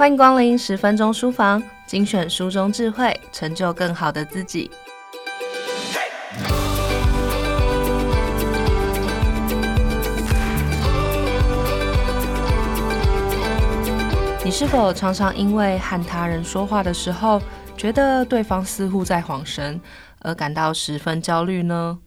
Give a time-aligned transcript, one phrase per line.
[0.00, 4.70] 欢迎光临十分钟书房，精选书中智慧，成就更好的自己。
[14.42, 17.38] 你是否常常因为和他人说话的时候，
[17.76, 19.78] 觉得对方似乎在晃神，
[20.20, 21.98] 而感到十分焦虑呢？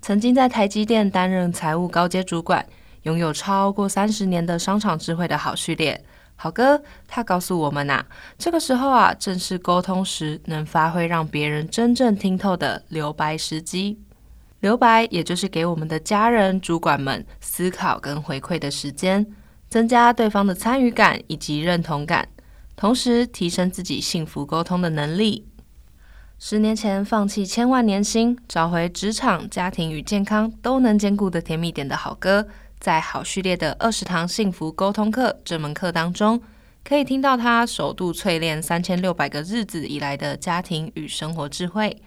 [0.00, 2.64] 曾经在台积电担任财务高阶主管，
[3.02, 6.04] 拥有超过三十年的商场智慧的好序列，
[6.36, 8.04] 好哥，他告诉我们呐、
[8.38, 13.98] 这个时候啊，正是沟通时能发挥让别人真正听透的留白时机。
[14.60, 19.26] 留白也就是给我们的家人、主管们思考跟回馈的时间，
[19.68, 22.28] 增加对方的参与感以及认同感，
[22.74, 25.46] 同时提升自己幸福沟通的能力。
[26.38, 32.46] 十年前放弃千万年薪，找回职场、家庭与健康都能兼顾的甜蜜点的好哥，
[32.78, 36.40] 在好序列的二十堂幸福沟通课这门课当中，
[36.84, 42.00] 可以听到他首度淬炼三千六百个日子以来的家庭与生活智慧，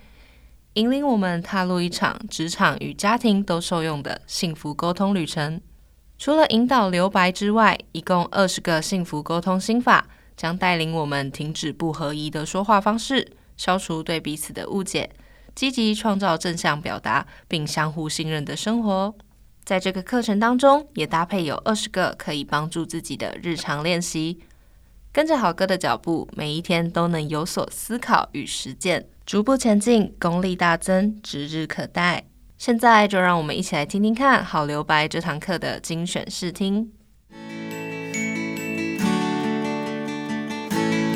[0.73, 5.59] 引领我们踏入一场职场与家庭都受用的幸福沟通旅程。
[6.17, 13.33] 除了引导留白之外，一共二十个幸福沟通心法，将带领我们停止不合宜的说话方式。
[13.57, 15.09] 消除对彼此的误解，
[15.53, 19.13] 积极创造正向表达，并相互信任的生活。
[19.63, 24.39] 在这个课程当中，也搭配有二十个可以帮助自己的日常练习。
[25.11, 32.25] 跟着好哥的脚步，每一天都能有所思考与实践，逐步前进，功力大增，指日可待。
[32.57, 36.91] 现在就让我们一起来听听看好留白这堂课的精选试听。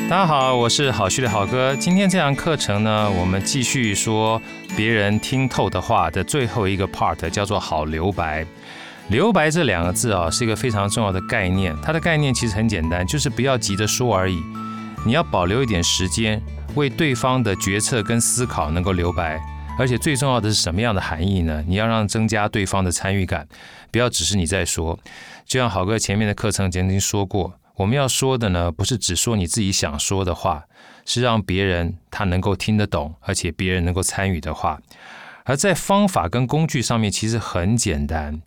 [0.10, 1.76] 大家好，我是好旭的好哥。
[1.78, 4.40] 今天这堂课程呢，我们继续说
[4.76, 8.46] 别人听透的话的最后一个 part，叫做好留白。
[9.08, 11.76] 留白这两个字啊，是一个非常重要的概念。
[11.82, 14.44] 它的概念其实很简单，就是不要急着说而已。
[15.06, 16.40] 你要保留一点时间，
[16.76, 19.42] 为对方的决策跟思考能够留白。
[19.80, 21.64] 而且最重要的是什么样的含义呢？
[21.68, 23.48] 你要让增加对方的参与感，
[23.90, 25.00] 不要只是你在说。
[25.46, 27.54] 就像好哥前面的课程曾经说过。
[27.76, 30.66] 我们要说的呢，不是只说你自己想说的话，
[31.06, 34.80] 是让别人他能够听得懂，而且别人能够参与的话。
[35.46, 38.42] 而在方法跟工具上面，其实很简单，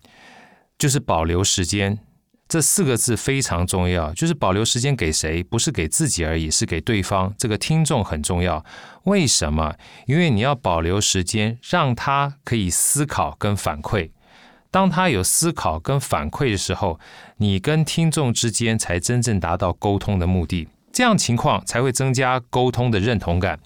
[0.79, 1.99] 就是保留时间。
[2.47, 5.43] 这四个字非常重要，就是保留时间给谁？
[5.43, 7.35] 不是给自己而已，是给对方。
[7.37, 8.63] 这个听众很重要。
[9.03, 9.75] 为什么？
[10.05, 14.11] 因为你要保留时间，让他可以思考跟反馈。
[14.69, 16.99] 当他有思考跟反馈的时候，
[17.37, 23.59] 你跟听众之间才真正达到沟通的目的，这样情况才会增加沟通的认同感。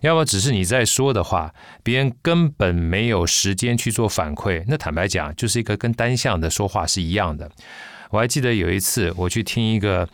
[0.00, 1.52] 要么只是你在说的话，
[1.82, 7.50] 别人根本没有时间去做反馈，那坦白讲，就是一个跟单向的说话是一样的。
[8.10, 10.08] 我还记得有一次我去听一个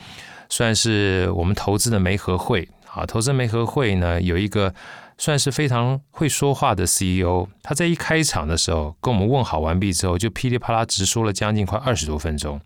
[0.49, 4.75] 算是我们投资的媒合会啊，投资媒合会呢有一个。
[5.23, 12.61] 算是非常会说话的 CEO，他在一开场的时候跟我们问好完毕之后，就噼里啪啦直说了将近快二十多分钟。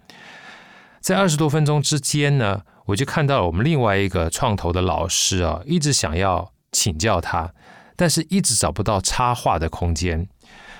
[1.03, 7.53] 在二十多分钟之间呢，我就看到了我们另外一个创投的老师啊，一直想要请教他，
[7.95, 10.27] 但是一直找不到插话的空间。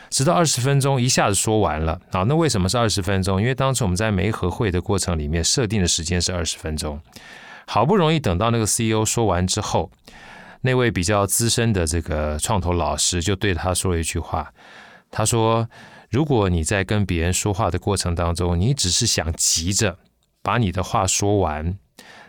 [0.09, 3.39] 直到二十分钟一下子说完了啊，那为什么是二十分钟？
[3.39, 6.99] 因为当时我们在媒合会的过程里面设定的时间是二十分钟，
[7.67, 9.91] 好不容易等到那个 CEO 说完之后。
[10.67, 14.53] 那位比较资深的这个创投老师就对他说了一句话，
[15.13, 15.71] 他说
[16.11, 19.97] ：“如果你在跟别人说话的过程当中，你只是想急着
[20.43, 21.79] 把你的话说完，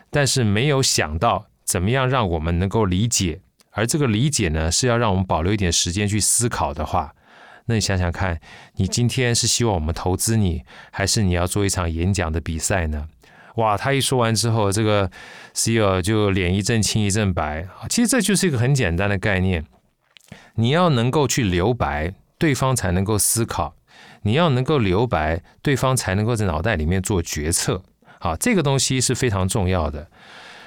[0.08, 3.40] 但是没有想到怎么样让我们能够理解，
[3.72, 7.16] 而这个理解呢，是要让我们保留一点时间去思考的话，
[7.66, 8.40] 那你想想看，
[8.76, 10.62] 你今天是希望我们投资你，
[10.92, 13.08] 还是你要做一场演讲的比赛呢？”
[13.56, 15.10] 哇，他一说完之后，这个
[15.52, 17.66] CEO 就脸一阵青一阵白。
[17.88, 19.64] 其实这就是一个很简单的概念，
[20.54, 23.74] 你要能够去留白，对方才能够思考；
[24.22, 27.82] 你要能够留白，对方才能够在脑袋里面做决策。
[28.20, 30.08] 好，这个东西是非常重要的。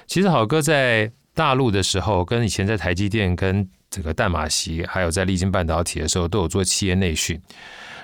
[0.07, 7.41] 其实好哥在大陆的时候，跟以前在台积电、跟这个淡马锡，还有在力晶半导体的时候，都有做企业内训。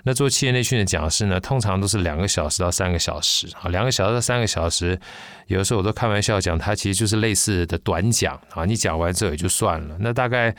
[0.03, 4.99] 那做企业内训的讲师呢，通常都是两个小时到三个小时啊，两个小时到三个小时，
[5.47, 9.97] 有的时候我都开玩笑讲，它其实就是类似的短讲啊，你讲完之后也就算了。
[9.99, 10.55] 那大概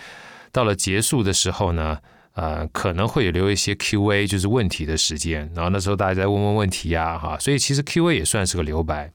[0.52, 1.98] 到了结束的时候呢，
[2.34, 9.10] 呃，可能会留一些 Q&A，就是问题的时间，然后那时候大家在问问问题呀，哈，所以其实 Q&A 也算是个留白。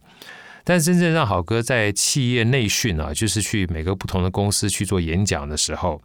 [0.64, 6.02] 但真正让好哥在企业内训啊，就是去每个不同的公司去做演讲的时候。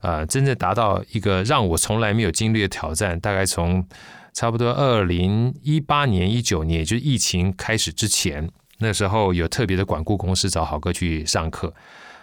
[0.00, 3.86] 呃，真正达到一个让我从来没有经历的挑战，大概从
[4.32, 8.48] 差不多二零一八年、一九年，也就疫情开始之前
[8.78, 11.74] 那时候有特别的管顾公司找好哥去上课，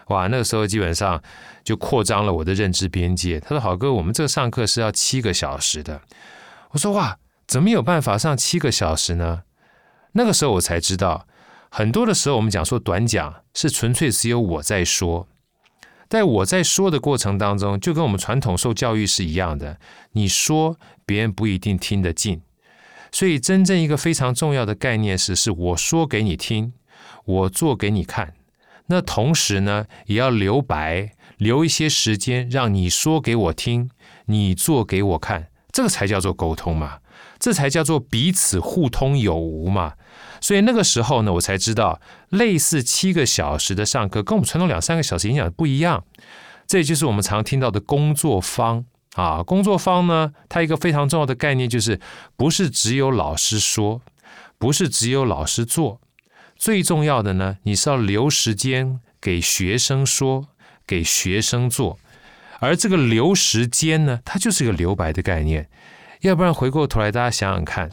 [0.08, 1.22] 哇，那个时候基本上
[1.64, 3.40] 就扩张了我的认知边界。
[3.40, 6.02] 他说：“好哥，我们这个上课是要七个小时的。”
[6.72, 9.44] 我说：“哇，怎么有办法上七个小时呢？”
[10.14, 11.28] 那个时候我才知道，
[11.70, 15.28] 很多的时候我们讲说短讲是纯粹只有我在说。
[16.10, 19.80] 在我在说的过程当中，就跟我们传统受教育是一样的。
[20.14, 22.42] 你说，别人不一定听得进，
[23.12, 26.74] 所以真正一个非常重要的概念是：是我说给你听，
[27.26, 28.34] 我做给你看。
[28.88, 33.90] 那同时呢，也要留白，留一些时间，让你说给我听，
[34.28, 37.00] 你做给我看，这个才叫做沟通嘛，
[37.40, 39.94] 这才叫做彼此互通有无嘛。
[40.40, 42.00] 所以那个时候呢，我才知道，
[42.30, 46.04] 类似七个小时的上课，跟我们传统两三个小时影响不一样。
[46.68, 48.86] 这也就是我们常听到的工作坊
[49.16, 49.42] 啊。
[49.42, 52.00] 工作坊呢，它一个非常重要的概念就是，
[52.36, 54.02] 不是只有老师说，
[54.58, 56.02] 不是只有老师做，
[56.56, 60.50] 最重要的呢，你是要留时间给学生说，
[60.86, 61.98] 给学生做。
[62.60, 65.70] 而这个留时间呢，它就是一个留白的概念。
[66.22, 67.90] 要不然回过头来，大家想想看。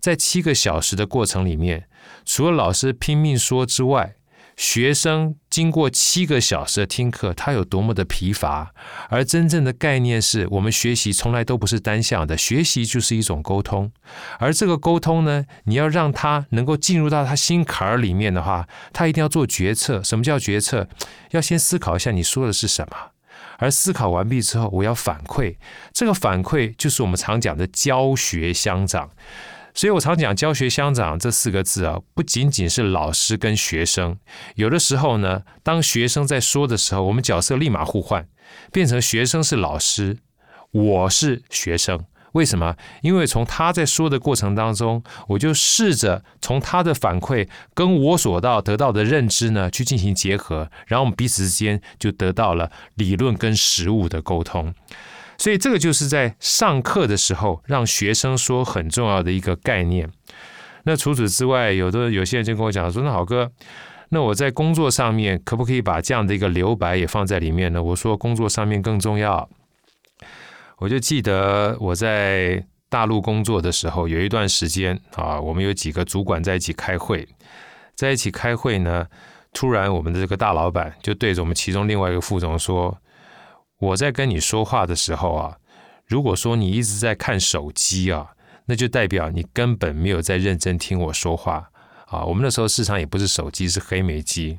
[0.00, 1.86] 在七个小时的过程里面，
[2.24, 4.16] 除了老师拼命说之外，
[4.56, 8.74] 学生经过七个小时的听课，他有多么的疲乏。
[9.08, 13.92] 而真正的概念是我们学习从来都不是单向的，学习就是一种沟通。
[14.40, 20.02] 而这个沟通呢，你要让他能够进入到他心坎儿里面的话，他一定要做决策。
[20.02, 20.88] 什么叫决策？
[21.30, 23.11] 要先思考一下你说的是什么，
[23.62, 25.54] 而思考完毕之后，我要反馈。
[25.92, 29.10] 这个反馈就是我们常讲的教学相长。
[29.72, 34.18] 所以我常讲“教学相长”这四个字啊，不仅仅是老师跟学生。
[34.56, 38.26] 有的时候呢，当学生在说的时候，我们角色立马互换，
[38.70, 40.18] 变成学生是老师，
[40.72, 42.04] 我是学生。
[42.32, 42.74] 为什么？
[43.02, 54.74] 因为从他在说的过程当中，我就试着从他的反馈跟我所到得到的认知呢，去进行结合，然后我们彼此之间就得到了理论跟实物的沟通。
[55.38, 60.08] 所以这个就是在上课的时候让学生说很重要的一个概念。
[60.84, 63.50] 那除此之外，有的有些人就跟我讲说：“那好哥，
[64.08, 69.48] 那我在工作上面可不可以把这样的一个留白也放在里面呢？”我说：“工作上面更重要。”
[70.82, 77.28] 我就记得我在大陆工作的时候，有一段时间啊，我们有几个主管在一起开会，
[77.94, 79.06] 在一起开会呢，
[79.52, 82.98] 突然我们的这个大老板就对着我们其中另外一个副总说。
[83.78, 85.56] 我在跟你说话的时候啊，
[86.06, 88.30] 如果说你一直在看手机啊，
[88.66, 91.70] 那就代表你根本没有在认真听我说话
[92.06, 92.24] 啊。
[92.24, 94.58] 我们那时候市场也不是手机，是黑莓机。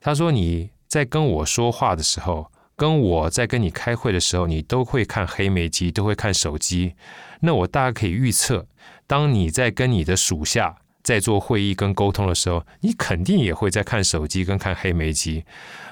[0.00, 2.50] 他说你在跟我说话的时候，
[2.80, 6.94] 跟我在跟你开会的时候，你都会看黑莓机，都会看手机。
[7.40, 8.66] 那我大概可以预测，
[9.06, 10.76] 当你在跟你的属下。
[11.02, 15.42] 在做会议跟沟通的时候，你肯定也会在看手机跟看黑莓机。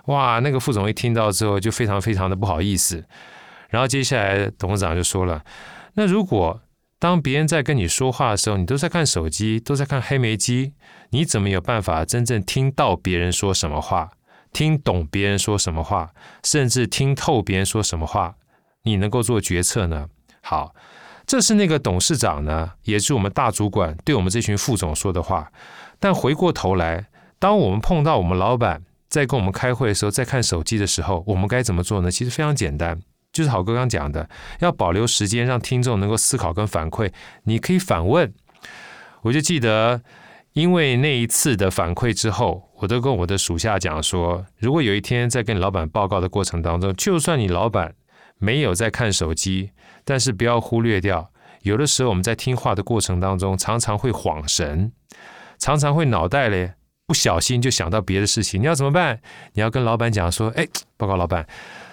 [0.04, 3.02] 哇，那个副总一听到之后就非常非常的不好意思。
[3.70, 5.42] 然后接下来董事长就说了
[5.96, 6.60] ：“那如果
[6.98, 10.74] 当别人在跟你说话的时候，你都在看手机，都在看黑莓机，
[11.10, 14.10] 你怎么有办法真正听到别人说什么话，
[14.52, 16.12] 听懂别人说什么话，
[16.42, 18.36] 甚至听透别人说什么话？
[18.82, 20.08] 你能够做决策呢？”
[20.42, 20.74] 好。
[21.26, 25.52] 这是那个董事长呢，也是我们大主管对我们这群副总说的话。
[26.00, 27.04] 但回过头来，
[27.38, 32.10] 当我们碰到我们老板在跟我们开会的时候，在看手机的时候，我们该怎么做呢？
[32.10, 32.98] 其实非常简单，
[33.30, 34.26] 就是好哥刚讲的，
[34.60, 37.12] 要保留时间，让听众能够思考跟反馈。
[37.42, 38.32] 你可以反问。
[39.20, 40.00] 我就记得，
[40.58, 47.94] 因为那一次的反馈之后，我都跟我的属下讲说，如果有一天在跟老板报告的过程当中，就算你老板
[48.38, 49.70] 没有在看手机。
[50.04, 51.30] 但是不要忽略掉，
[51.62, 54.90] 有的时候我们在听话的过程当中，常常会恍神，
[55.60, 56.72] 常常会脑袋嘞
[57.06, 58.60] 不小心就想到别的事情。
[58.60, 59.20] 你要怎么办？
[59.52, 61.46] 你要跟老板讲说：“哎，报告老板，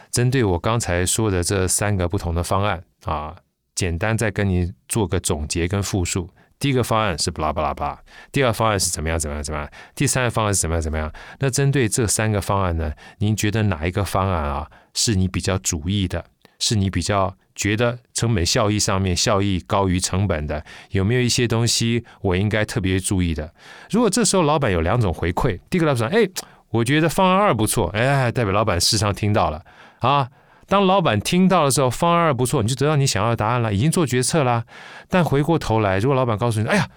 [0.09, 3.35] 针对我刚才说的这三个不同的方案啊，
[3.75, 6.27] 简单再跟你做个总结跟复述。
[6.59, 7.99] 第一个方案是巴拉巴拉巴，
[8.31, 11.11] 第二方案是怎么样怎么样怎么样，第三个方案是怎么样怎么样。
[11.39, 16.25] 那针对这三个方案呢，您觉得哪一个方案啊是你比较主意的？
[16.59, 17.35] 是你比较？
[17.55, 23.53] 觉得成本效益上面效益高于成本的，有没有一些东西我应该特别注意的？
[23.89, 26.29] 如果这时候老板有两种回馈，第一个老板说：“哎，
[26.71, 29.63] 我觉得方案二不错。”哎，代表老板事实上听到了
[29.99, 30.27] 啊。
[30.67, 34.63] 当老板听到的时候，方案二不错，你就得到你想要的答案了，已经做决策了。
[35.09, 36.87] 但回过头来，如果老板告诉你：“哎呀，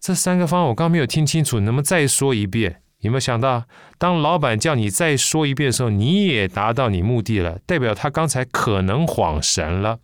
[0.00, 3.62] 这三个方案我刚没有听清楚，能不能再说一遍？”有没有想到，
[3.96, 9.98] 当老板叫你再说一遍的时候，你也达到你目的了，代表他刚才可能恍神了。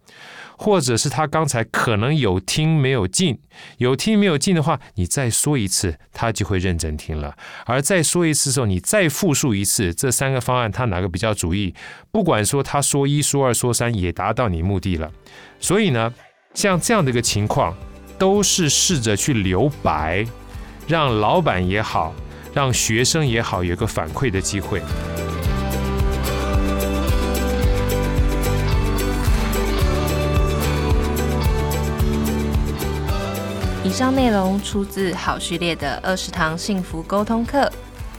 [0.57, 3.39] 或者是他刚才可能有听没有进，
[3.79, 7.37] 有听没有进的话，你再说一次，他就会认真听了。
[7.67, 11.75] 而再说一次的时候，你再复述一次，这三个方案他哪个比较主意？
[12.11, 15.11] 不管说他说一说二说三，也达到你目的了。
[15.59, 16.13] 所以呢，
[16.55, 17.77] 像这样的一个情况，
[18.19, 20.25] 都是试着去留白，
[20.87, 22.15] 让老板也好，
[22.53, 24.81] 让学生也好，有个反馈的机会。
[33.95, 37.71] 上内容出自好序列的二十堂幸福沟通课，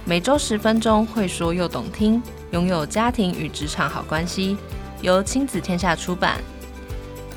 [0.05, 4.55] 每周十分钟，会说又懂听，拥有家庭与职场好关系。
[5.01, 6.39] 由亲子天下出版，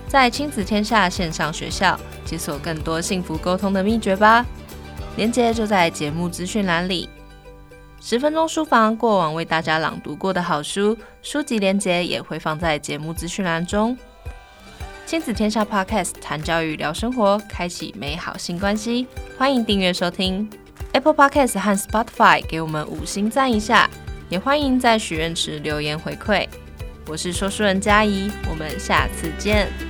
[0.07, 4.47] 在亲子天下线上学校解锁更多幸福沟通的秘诀吧。
[5.17, 7.11] 连接就在节目资讯栏里。
[8.01, 13.99] 十分钟书房过往为大家朗读过的好书，书籍连接也会放在节目资讯栏中。
[15.09, 19.07] 亲子天下 Podcast 谈教育聊生活，开启美好新关系。
[19.39, 20.47] 欢迎订阅收听
[20.93, 23.89] Apple Podcast 和 Spotify，给我们五星赞一下。
[24.29, 26.47] 也欢迎在许愿池留言回馈。
[27.07, 29.88] 我是说书人佳怡，我们下次见。